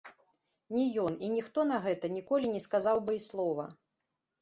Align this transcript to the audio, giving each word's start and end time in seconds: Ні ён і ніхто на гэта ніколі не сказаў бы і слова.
Ні 0.75 0.85
ён 1.03 1.13
і 1.27 1.29
ніхто 1.35 1.67
на 1.73 1.77
гэта 1.85 2.13
ніколі 2.17 2.53
не 2.57 2.65
сказаў 2.67 2.97
бы 3.07 3.11
і 3.21 3.25
слова. 3.31 3.73